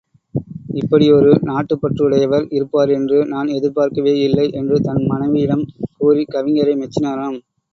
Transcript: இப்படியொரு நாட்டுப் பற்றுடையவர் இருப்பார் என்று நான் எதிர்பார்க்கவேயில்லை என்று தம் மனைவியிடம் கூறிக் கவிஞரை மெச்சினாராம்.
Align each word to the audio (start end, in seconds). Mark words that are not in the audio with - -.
இப்படியொரு 0.75 1.37
நாட்டுப் 1.41 1.81
பற்றுடையவர் 1.81 2.47
இருப்பார் 2.49 2.89
என்று 2.89 3.25
நான் 3.25 3.47
எதிர்பார்க்கவேயில்லை 3.49 4.47
என்று 4.53 4.79
தம் 4.81 5.05
மனைவியிடம் 5.05 5.63
கூறிக் 5.97 6.33
கவிஞரை 6.33 6.75
மெச்சினாராம். 6.81 7.39